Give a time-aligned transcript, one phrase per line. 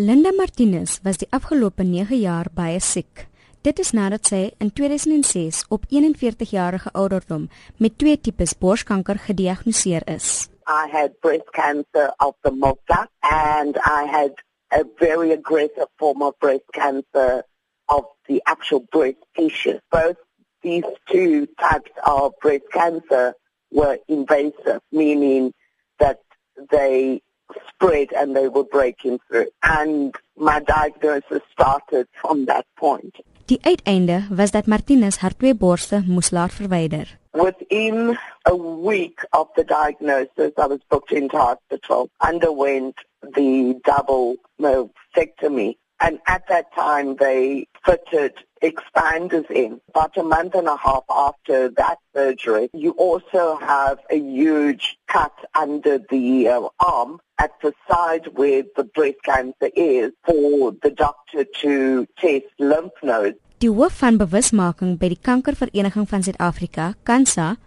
[0.00, 3.26] Linda Martinez was die afgelope 9 jaar baie siek.
[3.60, 10.06] Dit is nadat sy in 2006 op 41 jarige ouderdom met twee tipes borskanker gediagnoseer
[10.08, 10.48] is.
[10.64, 12.52] I had breast cancer of the
[12.88, 14.40] duct and I had
[14.72, 17.44] a very aggressive form of breast cancer
[17.88, 19.78] of the actual breast tissue.
[19.90, 20.16] Both
[20.62, 23.34] these two types of breast cancer
[23.70, 25.52] were invasive, meaning
[25.98, 26.20] that
[26.70, 27.20] they
[27.80, 29.50] spread and they were breaking through.
[29.60, 33.20] And my diagnosis started from that point.
[33.44, 37.18] Die uiteinde was dat Martinez haar twee borste moes laat verwyder.
[37.32, 45.78] Within a week of the diagnosis, I was booked into hospital, underwent the double mastectomy.
[46.00, 48.32] And at that time, they fitted
[48.62, 49.80] expanders in.
[49.88, 55.32] About a month and a half after that surgery, you also have a huge cut
[55.54, 61.44] under the uh, arm at the side where the breast cancer is for the doctor
[61.60, 63.38] to test lymph nodes.
[63.60, 67.58] Die hoof van bewusmaking by die Kankervereniging van Suid-Afrika, KANSA,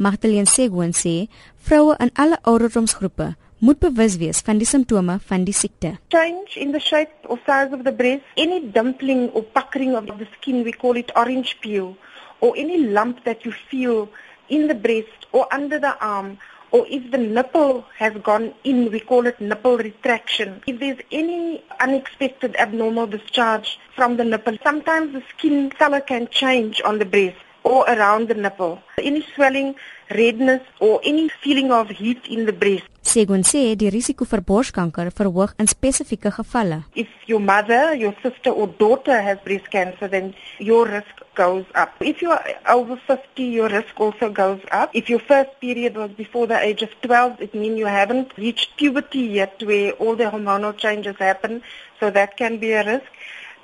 [0.00, 1.28] Magdalene Segwen sê,
[1.60, 5.92] vroue in alle ouderdomsgroepe moet bewus wees van die simptome van die siekte.
[6.10, 10.26] Change in the shape or size of the breast, any dumpling or puckering of the
[10.36, 11.96] skin, we call it orange peel,
[12.40, 14.08] or any lump that you feel
[14.48, 16.38] in the breast or under the arm,
[16.72, 20.60] or if the nipple has gone in, we call it nipple retraction.
[20.66, 26.82] If there's any unexpected abnormal discharge from the nipple, sometimes the skin color can change
[26.84, 28.78] on the breast or around the nipple.
[28.98, 29.74] Any swelling,
[30.10, 32.88] redness or any feeling of heat in the breast.
[33.02, 36.84] Segun sê die risiko vir borskanker verhoog in spesifieke gevalle.
[36.94, 41.90] If your mother, your sister or daughter has breast cancer, then your risk goes up.
[42.00, 44.90] If you are over 50, your risk also goes up.
[44.94, 48.76] If your first period was before the age of 12, it means you haven't reached
[48.76, 51.62] puberty yet where all the hormonal changes happen,
[51.98, 53.10] so that can be a risk.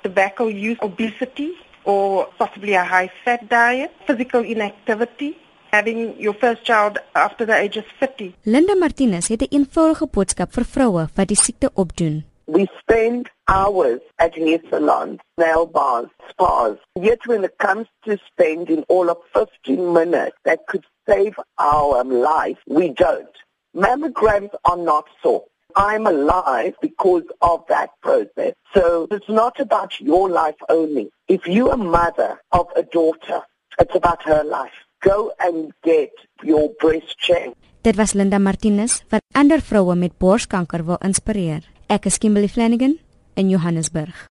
[0.03, 5.37] Tobacco use, obesity, or possibly a high fat diet, physical inactivity,
[5.71, 8.35] having your first child after the age of 50.
[8.43, 12.25] Linda Martinez het 'n eenvoudige boodskap vir vroue wat die siekte opdoen.
[12.45, 16.77] We spend hours at hair salons, nail bars, spas.
[16.93, 22.57] Yet when it comes to spending all of 15 minutes that could save our life,
[22.65, 23.35] we don't.
[23.75, 25.45] Mammograms are not so.
[25.75, 28.53] I'm alive because of that process.
[28.73, 31.09] So it's not about your life only.
[31.27, 33.41] If you're a mother of a daughter,
[33.79, 34.73] it's about her life.
[35.01, 36.11] Go and get
[36.43, 37.55] your breast checked.
[37.81, 41.63] Dit was Linda Martinez wat ander vroue met borskanker wil inspireer.
[41.87, 42.99] Ek is Kimberly Flanagan
[43.39, 44.27] in Johannesburg.